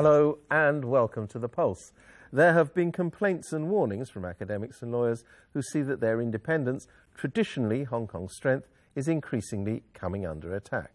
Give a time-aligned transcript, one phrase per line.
[0.00, 1.92] Hello and welcome to The Pulse.
[2.32, 5.24] There have been complaints and warnings from academics and lawyers
[5.54, 10.92] who see that their independence, traditionally Hong Kong's strength, is increasingly coming under attack.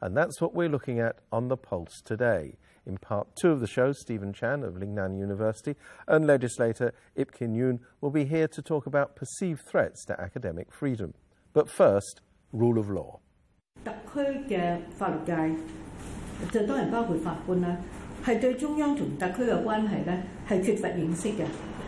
[0.00, 2.56] And that's what we're looking at on The Pulse today.
[2.86, 5.76] In part two of the show, Stephen Chan of Lingnan University
[6.08, 10.72] and legislator Ip Kin Yuen will be here to talk about perceived threats to academic
[10.72, 11.12] freedom.
[11.52, 12.22] But first,
[12.54, 13.20] rule of law.
[13.84, 15.62] 特區嘅法律界，
[16.50, 17.76] 最當然包括法官啦。
[18.23, 21.45] 系对中央同特区嘅关系咧系缺乏认识嘅。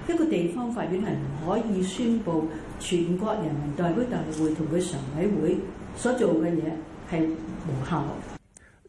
[0.08, 2.48] 一个地方法院系唔可以宣布
[2.80, 5.58] 全国人民代表大会同佢常委会
[5.96, 6.72] 所做嘅嘢
[7.12, 7.28] 系
[7.68, 8.06] 无效。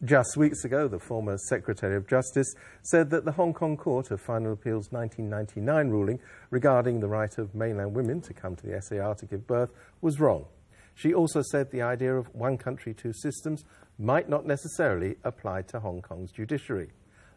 [0.01, 4.21] Just weeks ago, the former Secretary of Justice said that the Hong Kong Court of
[4.21, 6.19] Final Appeal's 1999 ruling
[6.51, 10.21] regarding the right of mainland women to come to the SAR to give birth was
[10.21, 10.45] wrong.
[10.95, 13.65] She also said the idea of one country, two systems
[13.97, 16.91] might not necessarily apply to Hong Kong's judiciary.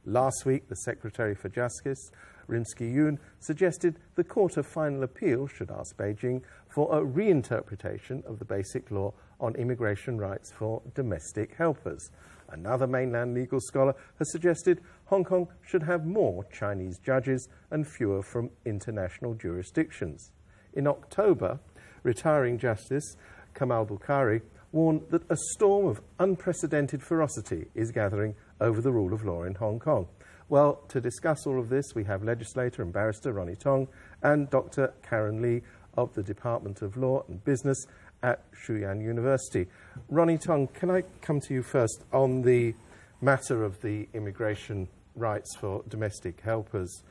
[0.09, 2.11] Last week, the Secretary for Justice,
[2.47, 8.39] Rimsky Yuen, suggested the Court of Final Appeal should ask Beijing for a reinterpretation of
[8.39, 12.09] the basic law on immigration rights for domestic helpers.
[12.49, 18.23] Another mainland legal scholar has suggested Hong Kong should have more Chinese judges and fewer
[18.23, 20.31] from international jurisdictions.
[20.71, 21.59] In October,
[22.03, 23.17] retiring Justice
[23.53, 29.23] Kemal Bokhary, warned that a storm of unprecedented ferocity is gathering over the rule of
[29.23, 30.07] law in Hong Kong.
[30.49, 33.87] Well, to discuss all of this, we have legislator and barrister Ronnie Tong
[34.23, 34.93] and Dr.
[35.07, 35.61] Karen Lee
[35.97, 37.85] of the Department of Law and Business
[38.23, 39.67] at Shue Yan University.
[40.09, 42.73] Ronnie Tong, can I come to you first on the
[43.19, 47.03] matter of the immigration rights for domestic helpers?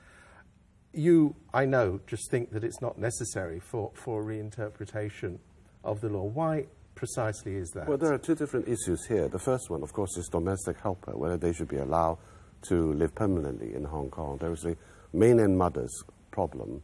[0.92, 5.40] You, I know, just think that it's not necessary for, for reinterpretation
[5.84, 6.24] of the law.
[6.24, 6.66] Why
[6.96, 7.86] precisely is that?
[7.86, 9.28] Well, there are two different issues here.
[9.28, 12.18] The first one, of course, is domestic helper, whether they should be allowed
[12.62, 14.38] to live permanently in Hong Kong.
[14.40, 14.76] There is a
[15.12, 15.92] mainland mothers
[16.32, 16.82] problem.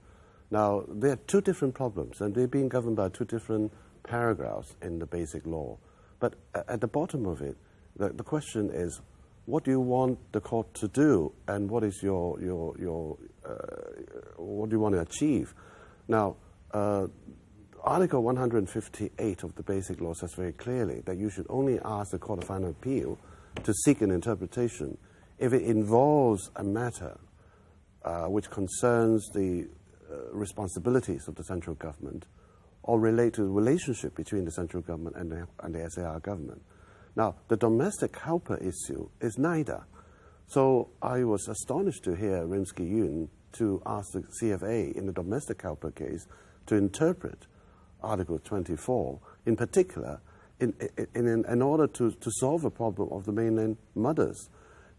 [0.50, 3.72] Now, there are two different problems, and they're being governed by two different
[4.04, 5.78] paragraphs in the basic law.
[6.20, 7.56] But at the bottom of it,
[7.96, 9.00] the, the question is,
[9.46, 13.52] what do you want the court to do, and what is your your your uh,
[14.36, 15.52] what do you want to achieve?
[16.06, 16.36] Now,
[16.72, 17.08] uh,
[17.84, 22.18] Article 158 of the Basic Law says very clearly that you should only ask the
[22.18, 23.18] Court of Final Appeal
[23.64, 24.96] to seek an interpretation
[25.40, 27.18] if it involves a matter
[28.04, 29.66] uh, which concerns the
[30.08, 32.26] uh, responsibilities of the central government
[32.84, 36.62] or relate to the relationship between the central government and the, and the SAR government.
[37.16, 39.84] Now, the domestic helper issue is neither.
[40.46, 45.62] So I was astonished to hear Rimsky Yuen to ask the CFA in the domestic
[45.62, 46.28] helper case
[46.66, 47.46] to interpret
[48.02, 50.20] Article 24, in particular,
[50.60, 50.74] in,
[51.14, 54.48] in, in, in order to, to solve a problem of the mainland mothers.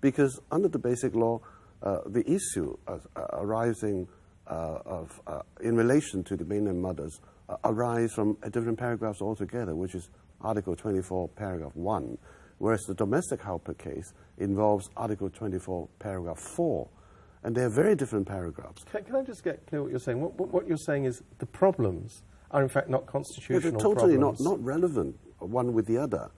[0.02, 1.40] Because under the basic law,
[1.82, 2.98] uh, the issue uh,
[3.34, 4.08] arising
[4.48, 7.20] uh, of, uh, in relation to the mainland mothers
[7.50, 10.10] uh, arise from a different paragraphs altogether, which is
[10.42, 12.18] Article 24, paragraph 1,
[12.58, 16.90] whereas the domestic helper case involves Article 24, paragraph 4.
[17.46, 18.84] And they're very different paragraphs.
[18.86, 20.20] Can, can I just get clear what you're saying?
[20.22, 23.80] What, what, what you're saying is the problems are in fact not constitutional yeah, they're
[23.80, 24.40] totally problems.
[24.40, 26.30] not, not relevant one with the other.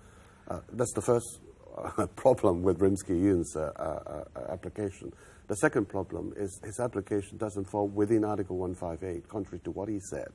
[0.47, 1.39] Uh, that's the first
[1.77, 5.11] uh, problem with Rimsky-Yuen's uh, uh, uh, application.
[5.47, 9.99] The second problem is his application doesn't fall within Article 158, contrary to what he
[9.99, 10.27] said.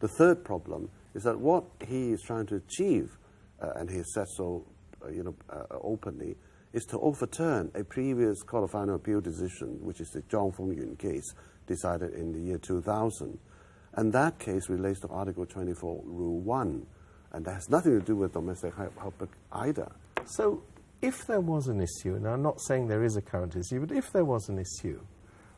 [0.00, 3.18] The third problem is that what he is trying to achieve,
[3.60, 4.64] uh, and he has said so
[5.10, 5.34] you know,
[5.82, 6.36] openly,
[6.72, 10.72] is to overturn a previous Court of Final Appeal decision, which is the Chong Fung
[10.72, 11.34] Yuen case
[11.66, 13.38] decided in the year 2000.
[13.96, 16.86] And that case relates to Article 24, Rule 1.
[17.32, 19.90] And that has nothing to do with domestic help either.
[20.26, 20.62] So,
[21.02, 23.94] if there was an issue, and I'm not saying there is a current issue, but
[23.94, 25.00] if there was an issue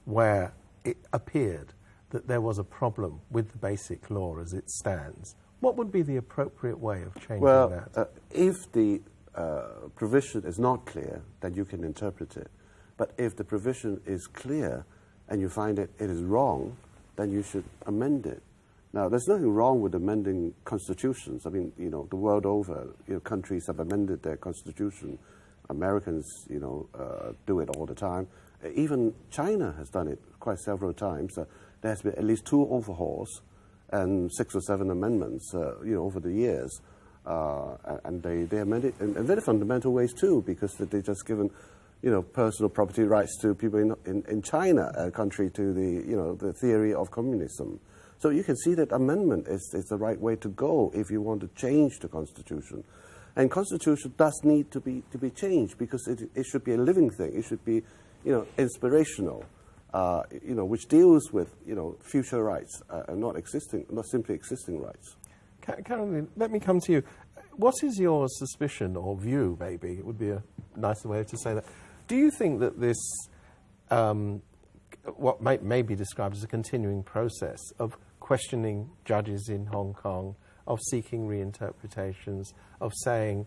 [0.05, 0.53] where
[0.85, 1.73] it appeared
[2.11, 6.03] that there was a problem with the basic law as it stands, what would be
[6.03, 7.89] the appropriate way of changing well, that?
[7.95, 9.01] Uh, if the
[9.35, 12.51] uh, provision is not clear, then you can interpret it.
[12.97, 14.85] But if the provision is clear
[15.29, 16.77] and you find that it is wrong,
[17.17, 18.43] then you should amend it.
[18.93, 21.47] Now, there's nothing wrong with amending constitutions.
[21.47, 25.19] I mean, you know, the world over, you know, countries have amended their constitution.
[25.69, 28.27] Americans, you know, uh, do it all the time.
[28.75, 31.37] Even China has done it quite several times.
[31.37, 31.45] Uh,
[31.83, 33.43] there has been at least two overhauls
[33.91, 36.81] and six or seven amendments, uh, you know, over the years.
[37.27, 41.27] Uh, and they, they amend it in, in very fundamental ways too, because they just
[41.27, 41.51] given
[42.03, 46.09] you know, personal property rights to people in, in, in China, uh, contrary to the,
[46.09, 47.81] you know, the theory of communism.
[48.19, 51.21] So you can see that amendment is, is the right way to go if you
[51.21, 52.85] want to change the constitution.
[53.35, 56.79] And constitution does need to be, to be changed because it, it should be a
[56.79, 57.33] living thing.
[57.35, 57.83] It should be
[58.25, 59.45] you know, inspirational,
[59.93, 64.07] uh, you know, which deals with, you know, future rights uh, and not existing, not
[64.07, 65.17] simply existing rights.
[65.85, 67.03] Caroline, let me come to you.
[67.57, 69.93] What is your suspicion or view, maybe?
[69.93, 70.43] It would be a
[70.77, 71.65] nicer way to say that.
[72.07, 72.97] Do you think that this,
[73.91, 74.43] um,
[75.17, 80.37] what may, may be described as a continuing process of questioning judges in Hong Kong,
[80.67, 83.47] of seeking reinterpretations, of saying,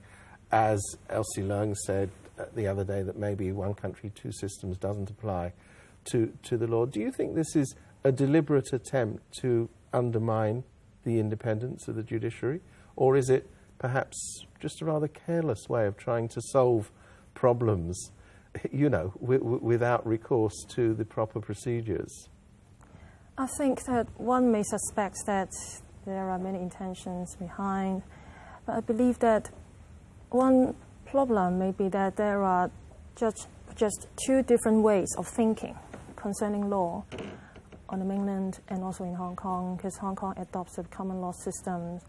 [0.52, 5.10] as Elsie Leung said uh, the other day, that maybe one country, two systems doesn't
[5.10, 5.54] apply
[6.06, 6.86] to, to the law.
[6.86, 10.64] Do you think this is a deliberate attempt to undermine
[11.04, 12.62] the independence of the judiciary?
[12.96, 16.92] Or is it perhaps just a rather careless way of trying to solve
[17.34, 18.12] problems,
[18.72, 22.30] you know, w- w- without recourse to the proper procedures?
[23.38, 25.50] I think that one may suspect that
[26.06, 28.04] there are many intentions behind,
[28.66, 29.50] but I believe that
[30.30, 30.76] one
[31.06, 32.70] problem may be that there are
[33.16, 35.78] just, just two different ways of thinking
[36.16, 37.06] concerning law
[37.88, 41.32] on the mainland and also in Hong Kong, because Hong Kong adopts a common law
[41.32, 42.00] system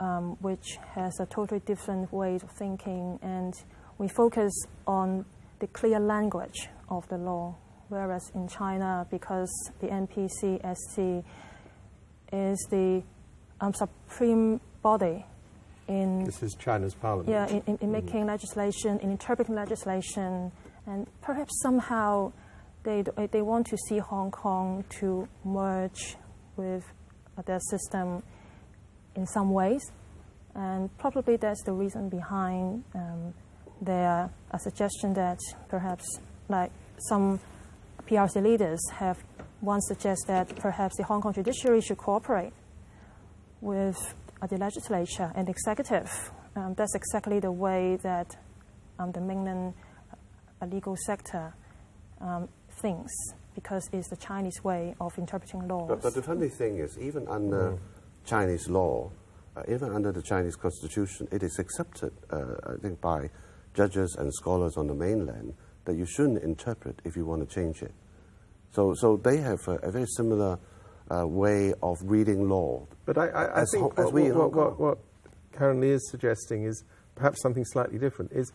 [0.00, 3.54] um, which has a totally different way of thinking, and
[3.98, 4.52] we focus
[4.86, 5.24] on
[5.60, 7.56] the clear language of the law.
[7.88, 9.50] Whereas in China, because
[9.80, 11.24] the NPCSC
[12.32, 13.02] is the
[13.60, 15.24] um, supreme body
[15.88, 17.30] in This is China's parliament.
[17.30, 20.52] yeah, in, in, in making legislation, in interpreting legislation,
[20.86, 22.30] and perhaps somehow
[22.82, 23.02] they,
[23.32, 26.16] they want to see Hong Kong to merge
[26.56, 26.84] with
[27.46, 28.22] their system
[29.14, 29.82] in some ways.
[30.54, 33.34] And probably that's the reason behind um,
[33.80, 35.38] their a suggestion that
[35.68, 36.04] perhaps,
[36.48, 36.70] like
[37.08, 37.40] some
[38.06, 39.18] PRC leaders have
[39.60, 42.52] once suggested that perhaps the Hong Kong judiciary should cooperate
[43.60, 46.30] with uh, the legislature and the executive.
[46.56, 48.36] Um, that's exactly the way that
[48.98, 49.74] um, the mainland
[50.62, 51.52] uh, legal sector
[52.20, 52.48] um,
[52.80, 53.12] thinks,
[53.54, 55.88] because it's the Chinese way of interpreting laws.
[55.88, 57.78] But, but the funny thing is, even under
[58.24, 59.10] Chinese law,
[59.56, 63.28] uh, even under the Chinese constitution, it is accepted, uh, I think, by
[63.78, 65.54] judges and scholars on the mainland
[65.84, 67.92] that you shouldn't interpret if you want to change it.
[68.72, 70.58] So, so they have a, a very similar
[71.10, 72.86] uh, way of reading law.
[73.06, 74.98] But I, I, I think Ho- what, we what, what, what
[75.56, 76.84] Karen Lee is suggesting is
[77.14, 78.52] perhaps something slightly different, is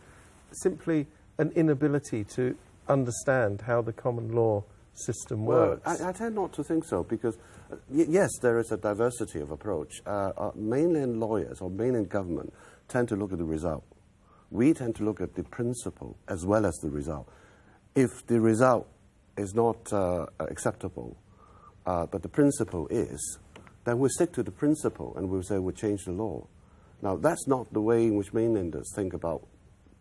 [0.52, 1.06] simply
[1.38, 2.54] an inability to
[2.88, 4.62] understand how the common law
[4.92, 6.00] system Well, works.
[6.02, 7.36] I, I tend not to think so because,
[7.72, 10.02] uh, y- yes, there is a diversity of approach.
[10.06, 12.52] Uh, uh, mainland lawyers or mainland government
[12.88, 13.82] tend to look at the result.
[14.54, 17.28] We tend to look at the principle as well as the result.
[17.96, 18.86] If the result
[19.36, 21.16] is not uh, acceptable,
[21.84, 23.38] uh, but the principle is,
[23.82, 26.46] then we stick to the principle and we'll say we'll change the law.
[27.02, 29.44] Now, that's not the way in which mainlanders think about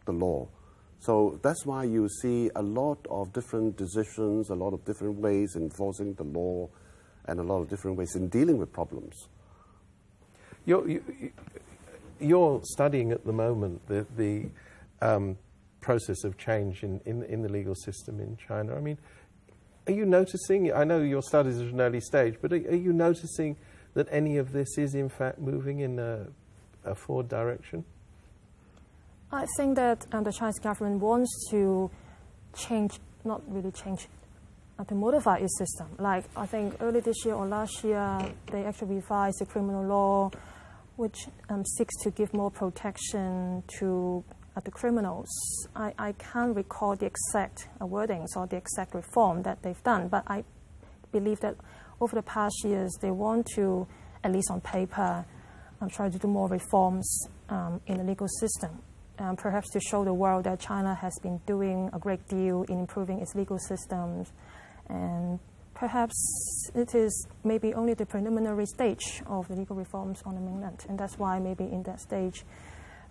[0.05, 0.49] the law.
[0.99, 5.55] So that's why you see a lot of different decisions, a lot of different ways
[5.55, 6.69] enforcing the law,
[7.25, 9.27] and a lot of different ways in dealing with problems.
[10.65, 11.01] You-
[12.19, 14.49] you're studying at the moment the, the
[15.01, 15.37] um,
[15.81, 18.75] process of change in, in, in the legal system in China.
[18.75, 18.97] I mean,
[19.87, 20.73] are you noticing?
[20.73, 23.57] I know your studies are at an early stage, but are, are you noticing
[23.93, 26.27] that any of this is in fact moving in a,
[26.85, 27.83] a forward direction?
[29.31, 31.89] I think that um, the Chinese government wants to
[32.55, 34.07] change, not really change,
[34.77, 35.87] uh, to modify its system.
[35.97, 38.19] Like, I think early this year or last year,
[38.51, 40.29] they actually revised the criminal law,
[40.95, 44.23] which um, seeks to give more protection to
[44.55, 45.27] uh, the criminals.
[45.75, 50.07] I, I can't recall the exact uh, wordings or the exact reform that they've done,
[50.07, 50.43] but I
[51.11, 51.55] believe that
[51.99, 53.87] over the past years, they want to,
[54.23, 55.25] at least on paper,
[55.81, 58.81] um, try to do more reforms um, in the legal system.
[59.19, 62.79] Um, perhaps to show the world that China has been doing a great deal in
[62.79, 64.31] improving its legal systems.
[64.89, 65.39] And
[65.73, 70.85] perhaps it is maybe only the preliminary stage of the legal reforms on the mainland.
[70.87, 72.43] And that's why maybe in that stage,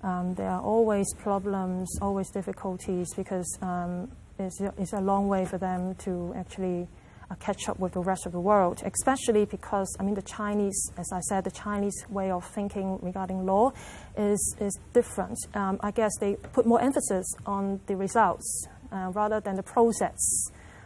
[0.03, 5.59] um, there are always problems, always difficulties, because um, it's, it's a long way for
[5.59, 6.89] them to actually
[7.31, 10.91] uh, catch up with the rest of the world, especially because, I mean, the Chinese,
[10.99, 13.73] as I said, the Chinese way of thinking regarding law
[14.17, 15.39] is, is different.
[15.55, 20.19] Um, I guess they put more emphasis on the results uh, rather than the process.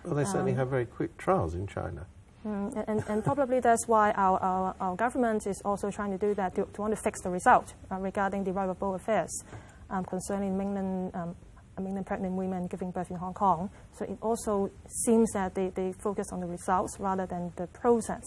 [0.07, 2.07] Well, they certainly have very quick trials in China.
[2.47, 6.33] Mm, and, and probably that's why our, our, our government is also trying to do
[6.35, 9.43] that, to, to want to fix the result uh, regarding the right of affairs
[9.91, 11.35] um, concerning mainland, um,
[11.81, 13.69] mainland pregnant women giving birth in Hong Kong.
[13.99, 14.71] So it also
[15.05, 18.23] seems that they, they focus on the results rather than the process,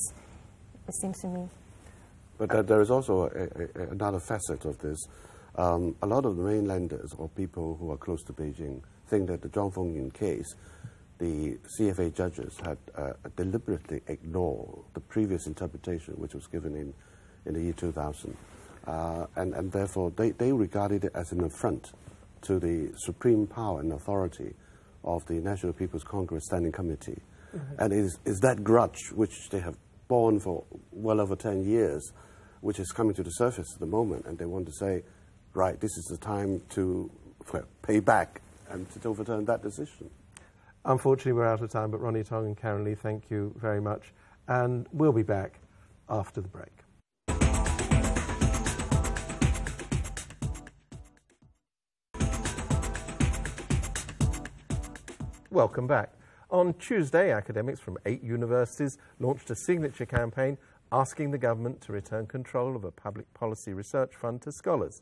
[0.85, 1.47] it seems to me.
[2.37, 4.97] But uh, there is also a, a, a- another facet of this.
[5.55, 9.41] Um, a lot of the mainlanders or people who are close to Beijing think that
[9.41, 10.55] the Chong Fung Yuen case
[11.19, 16.93] the CFA judges had uh, deliberately ignored the previous interpretation which was given in,
[17.45, 18.35] in the year 2000.
[18.87, 21.91] Uh, and, and therefore, they, they regarded it as an affront
[22.41, 24.53] to the supreme power and authority
[25.03, 27.21] of the National People's Congress Standing Committee.
[27.55, 27.83] Mm-hmm.
[27.83, 29.75] And it is, is that grudge which they have
[30.07, 32.11] borne for well over 10 years,
[32.61, 34.25] which is coming to the surface at the moment.
[34.25, 35.03] And they want to say,
[35.53, 37.11] right, this is the time to
[37.51, 40.09] well, pay back and to overturn that decision.
[40.85, 44.13] Unfortunately, we're out of time, but Ronnie Tong and Karen Lee, thank you very much.
[44.47, 45.59] And we'll be back
[46.09, 46.71] after the break.
[55.51, 56.13] Welcome back.
[56.49, 60.57] On Tuesday, academics from eight universities launched a signature campaign
[60.91, 65.01] asking the government to return control of a public policy research fund to scholars.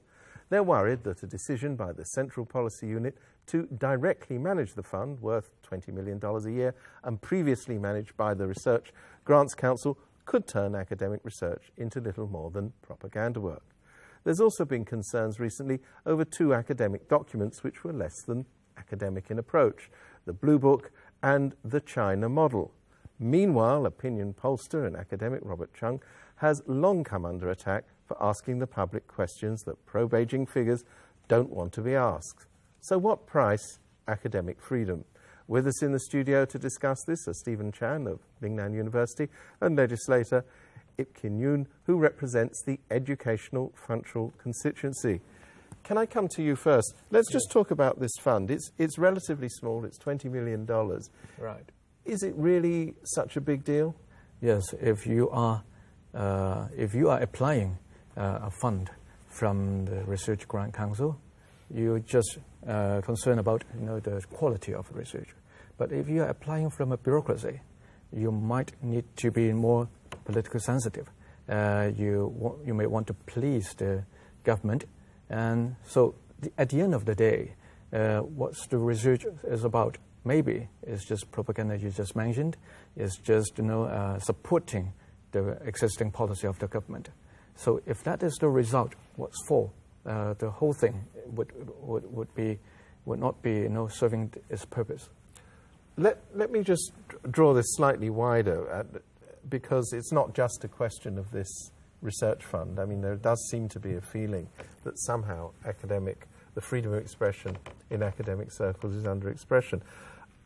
[0.50, 5.20] They're worried that a decision by the Central Policy Unit to directly manage the fund,
[5.20, 8.92] worth $20 million a year, and previously managed by the Research
[9.26, 13.64] Grants Council, could turn academic research into little more than propaganda work.
[14.24, 18.46] There's also been concerns recently over two academic documents which were less than
[18.78, 19.90] academic in approach
[20.26, 20.92] the Blue Book
[21.24, 22.74] and the China Model.
[23.18, 26.02] Meanwhile, opinion pollster and academic Robert Chung
[26.36, 30.84] has long come under attack for asking the public questions that pro Beijing figures
[31.28, 32.46] don't want to be asked.
[32.88, 35.04] So, what price academic freedom?
[35.46, 39.28] With us in the studio to discuss this are Stephen Chan of Lingnan University
[39.60, 40.46] and legislator
[40.98, 45.20] Ip Kin Yuen, who represents the Educational Functional constituency.
[45.84, 46.94] Can I come to you first?
[47.12, 48.50] Let's just talk about this fund.
[48.50, 50.66] It's, it's relatively small, it's $20 million.
[51.38, 51.70] Right.
[52.06, 53.98] Is it really such a big deal?
[54.40, 55.62] Yes, if you are,
[56.14, 57.80] uh, if you are applying
[58.16, 58.92] uh, a fund
[59.28, 61.20] from the Research Grant Council,
[61.74, 65.30] you're just uh, concerned about you know, the quality of research.
[65.78, 67.62] But if you are applying from a bureaucracy,
[68.12, 69.88] you might need to be more
[70.26, 71.10] politically sensitive.
[71.50, 74.04] Uh, you, you may want to please the
[74.44, 74.86] government.
[75.30, 77.54] And so the, at the end of the day,
[77.94, 82.58] uh, what the research is about maybe is just propaganda you just mentioned,
[82.96, 84.94] is just you know, uh, supporting
[85.32, 87.10] the existing policy of the government.
[87.56, 89.72] So if that is the result, what's for?
[90.06, 91.06] Uh, the whole thing
[91.36, 92.60] would, would, would, be,
[93.06, 95.10] would not be you know, serving its purpose.
[95.98, 96.92] Let, let me just
[97.30, 98.86] draw this slightly wider at,
[99.50, 102.80] because it's not just a question of this research fund.
[102.80, 104.48] I mean, there does seem to be a feeling
[104.84, 107.58] that somehow academic, the freedom of expression
[107.90, 109.82] in academic circles is under expression.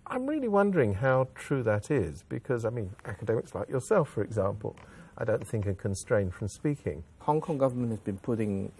[0.07, 4.75] I'm really wondering how true that is because, I mean, academics like yourself, for example,
[5.17, 7.03] I don't think are constrained from speaking.
[7.19, 8.71] Hong Kong government has been putting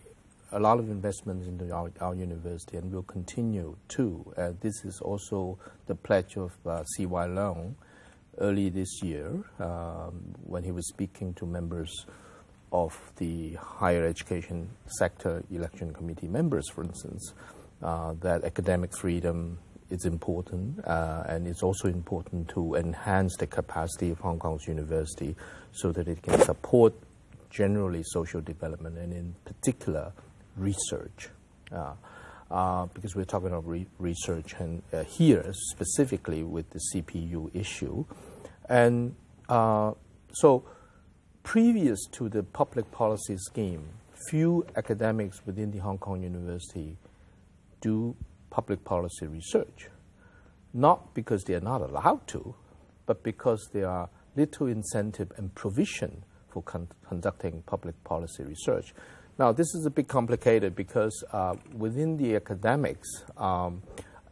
[0.51, 4.33] a lot of investments into our, our university and will continue to.
[4.37, 7.27] Uh, this is also the pledge of uh, C.Y.
[7.27, 7.75] Leung
[8.39, 12.05] early this year um, when he was speaking to members
[12.71, 17.33] of the higher education sector election committee members, for instance,
[17.83, 19.57] uh, that academic freedom
[19.89, 25.35] is important, uh, and it's also important to enhance the capacity of Hong Kong's university
[25.73, 26.93] so that it can support
[27.49, 30.13] generally social development and, in particular,
[30.61, 31.29] research.
[31.71, 31.93] Uh,
[32.51, 38.03] uh, because we're talking about re- research and uh, here specifically with the CPU issue.
[38.67, 39.15] And
[39.47, 39.93] uh,
[40.33, 40.65] so,
[41.43, 43.87] previous to the public policy scheme,
[44.29, 46.97] few academics within the Hong Kong University
[47.79, 48.15] do
[48.49, 49.89] public policy research,
[50.73, 52.53] not because they are not allowed to,
[53.05, 58.93] but because there are little incentive and provision for con- conducting public policy research.
[59.41, 63.81] Now, this is a bit complicated because uh, within the academics, um,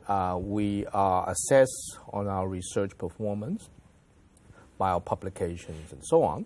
[0.08, 3.72] uh, we are assessed on our research performance
[4.78, 6.46] by our publications and so on.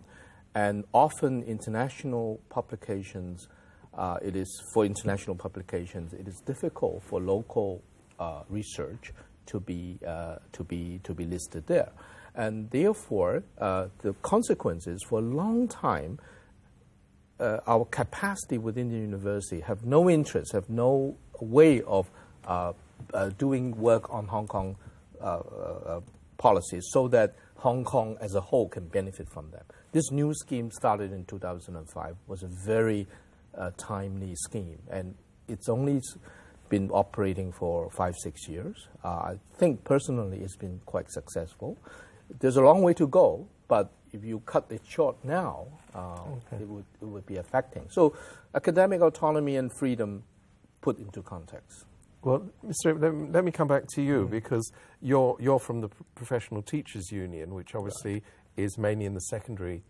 [0.56, 3.50] And often, international publications
[3.96, 6.14] uh, it is for international publications.
[6.14, 7.84] It is difficult for local
[8.18, 9.12] uh, research
[9.48, 11.92] to be uh, to be to be listed there,
[12.34, 16.18] and therefore uh, the consequences for a long time.
[17.44, 22.10] Uh, our capacity within the university have no interest, have no way of
[22.48, 22.72] uh,
[23.38, 24.78] doing work on Hong Kong
[26.38, 29.64] policies, so that Hong Kong as a whole can benefit from them.
[29.92, 33.08] This new scheme started in 2005 was a very
[33.58, 35.16] uh, timely scheme, and
[35.48, 36.02] it's only
[36.70, 38.88] been operating for five, six years.
[39.04, 41.78] Uh, I think personally it's been quite successful.
[42.40, 46.14] There's a long way to go, but if you cut it short now, uh,
[46.54, 46.62] okay.
[46.64, 47.84] it, would, it would be affecting.
[47.90, 48.16] So,
[48.56, 50.24] academic autonomy and freedom
[50.82, 51.86] put into context.
[52.22, 53.00] Well, Mr.
[53.00, 57.12] Let, me- let me come back to you because you're, you're from the Professional Teachers
[57.12, 58.24] Union, which obviously
[58.56, 59.84] is mainly in the secondary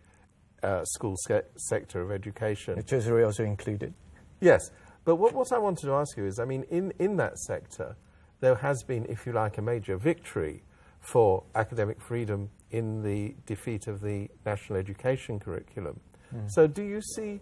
[0.64, 2.76] uh, school se- sector of education.
[2.76, 3.94] The Treasury also included.
[4.40, 4.62] Yes,
[5.06, 7.98] but what, what I wanted to ask you is I mean, in, in that sector,
[8.40, 10.64] there has been, if you like, a major victory
[11.04, 16.00] for academic freedom in the defeat of the national education curriculum.
[16.48, 17.42] So, do you see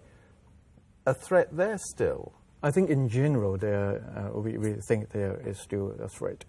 [1.06, 2.34] a threat there still?
[2.62, 6.44] I think in general, there, uh, we, we think there is still a threat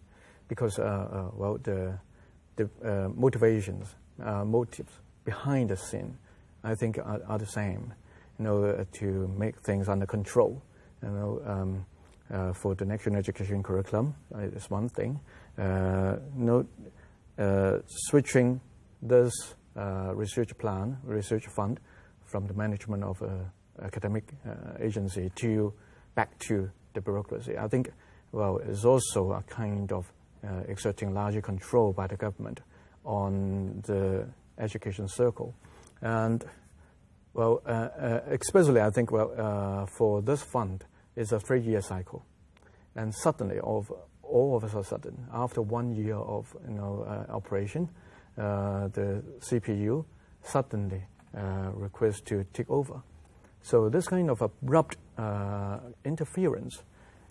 [0.48, 1.98] because, uh, uh, well, the,
[2.56, 4.92] the uh, motivations, uh, motives
[5.24, 6.18] behind the scene,
[6.64, 7.94] I think are, are the same.
[8.38, 10.60] You know, to make things under control.
[11.02, 11.86] You know, um,
[12.32, 15.20] uh, for the national education curriculum uh, is one thing.
[15.58, 16.62] Uh, uh,
[17.86, 18.60] switching
[19.00, 19.32] this
[19.76, 21.80] uh, research plan, research fund,
[22.24, 25.72] from the management of a academic uh, agency to
[26.14, 27.56] back to the bureaucracy.
[27.56, 27.90] I think,
[28.32, 30.12] well, it's also a kind of
[30.44, 32.60] uh, exerting larger control by the government
[33.04, 34.26] on the
[34.58, 35.54] education circle,
[36.00, 36.44] and
[37.34, 40.84] well, uh, uh, especially I think, well, uh, for this fund,
[41.16, 42.24] it's a three-year cycle,
[42.94, 43.90] and suddenly, of
[44.32, 47.88] all of a sudden, after one year of you know uh, operation,
[48.38, 50.04] uh, the CPU
[50.42, 51.02] suddenly
[51.36, 53.02] uh, requests to take over.
[53.62, 56.82] So this kind of abrupt uh, interference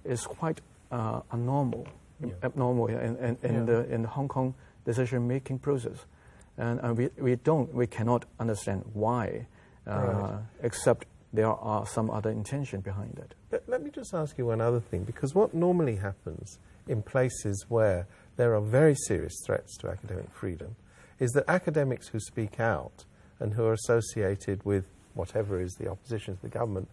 [0.06, 1.88] is quite uh, abnormal,
[2.44, 4.54] abnormal in, in, in the in the Hong Kong
[4.86, 6.06] decision-making process,
[6.58, 9.48] and, and we, we don't we cannot understand why,
[9.88, 10.40] uh, Right.
[10.64, 13.34] except there are some other intention behind it.
[13.52, 17.66] Let, let me just ask you one other thing, because what normally happens in places
[17.70, 20.76] where there are very serious threats to academic freedom
[21.20, 23.06] is that academics who speak out
[23.40, 26.90] and who are associated with whatever is the opposition to the government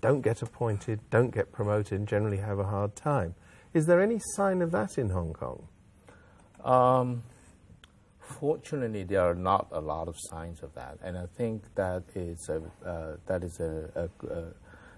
[0.00, 3.34] don't get appointed, don't get promoted, and generally have a hard time.
[3.72, 5.68] Is there any sign of that in Hong Kong?
[6.64, 7.22] Um,
[8.22, 12.48] fortunately, there are not a lot of signs of that, and I think that is
[12.48, 14.44] a, uh, that is a, a, a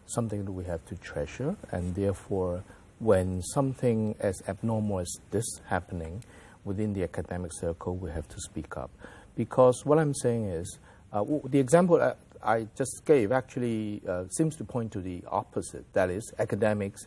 [0.07, 2.63] something that we have to treasure, and therefore,
[2.99, 6.23] when something as abnormal as this happening
[6.65, 8.91] within the academic circle, we have to speak up,
[9.37, 10.79] because what I'm saying is
[11.13, 15.85] uh, the example I, just gave actually uh, seems to point to the opposite.
[15.95, 17.07] That is, academics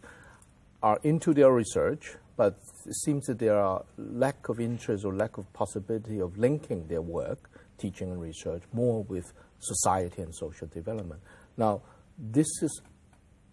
[0.82, 5.38] are into their research, but it seems that there are lack of interest or lack
[5.38, 11.20] of possibility of linking their work, teaching and research, more with society and social development.
[11.58, 11.82] Now,
[12.18, 12.82] this is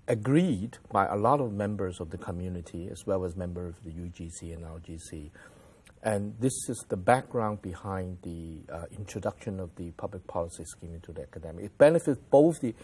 [0.06, 3.90] agreed by a lot of members of the community as well as members of the
[3.90, 5.30] UGC and RGC.
[6.02, 11.12] And this is the background behind the uh, introduction of the public policy scheme into
[11.12, 11.64] the academic.
[11.64, 12.74] It benefits both the,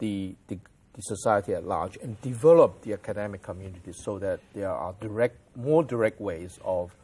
[0.00, 0.58] the, the,
[0.94, 5.82] the society at large and develop the academic community so that there are direct, more
[5.84, 6.94] direct ways of,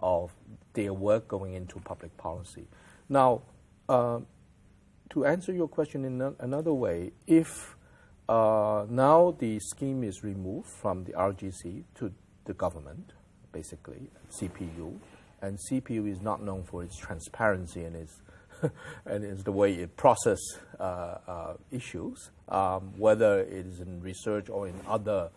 [0.00, 0.32] of
[0.72, 2.66] their work going into public policy.
[3.08, 3.42] Now,
[3.88, 4.20] uh,
[5.10, 7.76] to answer your question in another way, if
[8.28, 12.12] uh, now the scheme is removed from the RGC to
[12.46, 13.12] the government,
[13.52, 14.98] basically CPU,
[15.42, 18.20] and CPU is not known for its transparency and its
[19.06, 20.40] and it's the way it process
[20.78, 20.82] uh,
[21.26, 25.30] uh, issues, um, whether it is in research or in other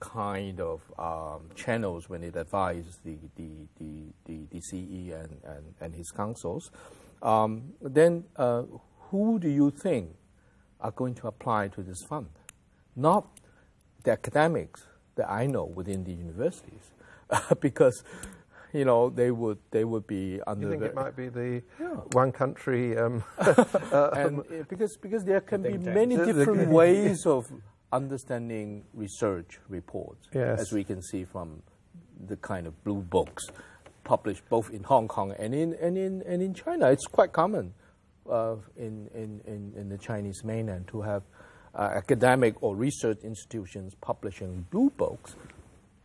[0.00, 5.74] kind of um, channels when it advises the, the, the, the, the CE and, and,
[5.80, 6.70] and his councils,
[7.22, 8.62] um, then uh,
[9.10, 10.10] who do you think
[10.80, 12.28] are going to apply to this fund?
[12.94, 13.26] Not
[14.04, 14.86] the academics
[15.16, 16.92] that I know within the universities,
[17.60, 18.04] because
[18.72, 21.62] you know they would they would be under You think the, it might be the
[21.80, 21.86] Yeah.
[22.12, 22.96] one country?
[22.98, 27.46] Um, and uh, because because there can be many The- the- different ways of
[27.92, 30.60] understanding research reports, Yes.
[30.60, 31.62] as we can see from
[32.26, 33.46] the kind of blue books
[34.04, 36.90] published both in Hong Kong and in and in and in China.
[36.90, 37.72] It's quite common
[38.30, 41.22] uh, in, in, in in the Chinese mainland to have
[41.74, 45.36] uh, academic or research institutions publishing blue books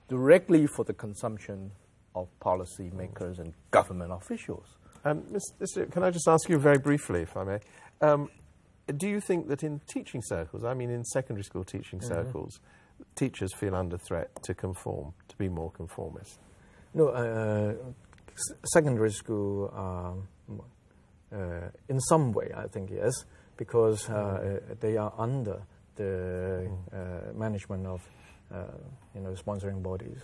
[0.08, 1.71] directly for the consumption
[2.15, 4.65] of policymakers and government officials.
[5.06, 5.23] Um,
[5.62, 5.91] Mr.
[5.91, 7.60] Can I just ask you very briefly, if I may?
[8.02, 8.30] Um,
[8.97, 12.60] do you think that in teaching circles, I mean in secondary school teaching circles,
[13.15, 16.39] teachers feel under threat to conform, to be more conformist?
[16.93, 17.73] No, uh,
[18.30, 20.62] s- secondary school, um,
[21.34, 23.13] uh, in some way, I think yes,
[23.58, 25.62] because uh, uh, they are under
[25.95, 28.02] the uh, management of,
[28.54, 28.63] uh,
[29.15, 30.19] you know, sponsoring bodies,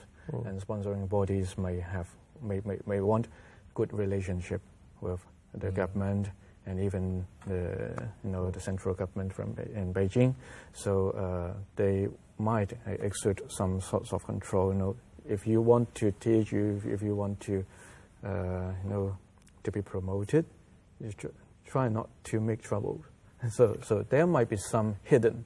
[0.45, 2.07] and sponsoring bodies may have
[2.41, 3.27] may, may, may want
[3.73, 4.61] good relationship
[5.01, 5.19] with
[5.53, 6.29] the government
[6.65, 10.35] and even the you know the central government from in Beijing.
[10.73, 14.71] So uh, they might exert some sorts of control.
[14.71, 14.95] You know,
[15.27, 17.65] if you want to teach, you if you want to
[18.23, 19.17] uh, you know
[19.63, 20.45] to be promoted,
[20.99, 21.11] you
[21.65, 23.03] try not to make trouble.
[23.51, 25.45] So so there might be some hidden,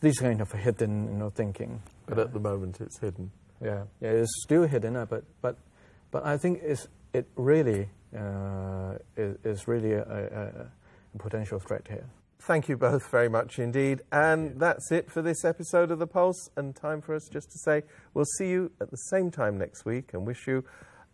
[0.00, 1.82] this kind of hidden you know thinking.
[2.06, 3.32] But at the moment, it's hidden.
[3.62, 5.56] Yeah, yeah, it's still hidden, uh, but but
[6.10, 11.86] but I think it's it really uh, is, is, really a, a, a, potential threat
[11.88, 12.06] here.
[12.40, 14.02] Thank you both very much indeed.
[14.12, 16.50] And that's it for this episode of The Pulse.
[16.56, 19.84] And time for us just to say we'll see you at the same time next
[19.84, 20.64] week and wish you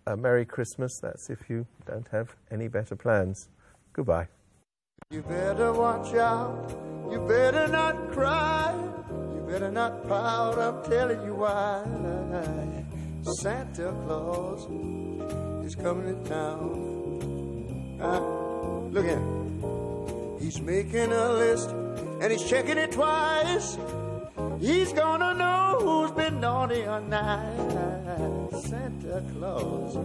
[0.07, 0.99] a Merry Christmas.
[1.03, 3.49] That's if you don't have any better plans.
[3.93, 4.29] Goodbye.
[5.11, 6.71] You better watch out.
[7.11, 8.75] You better not cry.
[9.35, 10.59] You better not pout.
[10.59, 12.20] I'm telling you why.
[12.31, 14.65] Santa Claus
[15.67, 17.99] is coming to town.
[18.01, 18.21] Uh,
[18.91, 20.39] look at him.
[20.41, 23.77] He's making a list and he's checking it twice.
[24.61, 28.65] He's gonna know who's been naughty or nice.
[28.65, 29.97] Santa Claus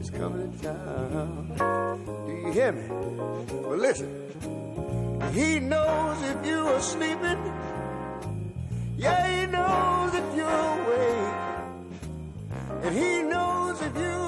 [0.00, 1.96] is coming to town.
[2.26, 2.82] Do you hear me?
[2.88, 4.08] Well, listen.
[5.34, 7.38] He knows if you are sleeping.
[8.96, 9.41] Yeah,
[12.82, 14.21] And he knows if you